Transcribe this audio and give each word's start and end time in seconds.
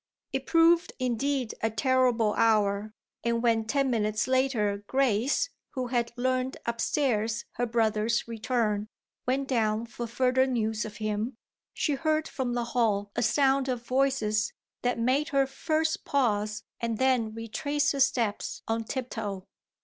It 0.33 0.47
proved 0.47 0.93
indeed 0.97 1.53
a 1.61 1.69
terrible 1.69 2.33
hour; 2.33 2.91
and 3.23 3.43
when 3.43 3.65
ten 3.65 3.91
minutes 3.91 4.27
later 4.27 4.83
Grace, 4.87 5.51
who 5.75 5.89
had 5.89 6.11
learned 6.17 6.57
upstairs 6.65 7.45
her 7.57 7.67
brother's 7.67 8.27
return, 8.27 8.87
went 9.27 9.47
down 9.47 9.85
for 9.85 10.07
further 10.07 10.47
news 10.47 10.85
of 10.85 10.97
him 10.97 11.37
she 11.71 11.93
heard 11.93 12.27
from 12.27 12.53
the 12.53 12.65
hall 12.73 13.11
a 13.15 13.21
sound 13.21 13.69
of 13.69 13.85
voices 13.85 14.51
that 14.81 14.97
made 14.97 15.29
her 15.29 15.45
first 15.45 16.03
pause 16.03 16.63
and 16.79 16.97
then 16.97 17.35
retrace 17.35 17.91
her 17.91 17.99
steps 17.99 18.63
on 18.67 18.83
tiptoe. 18.85 19.45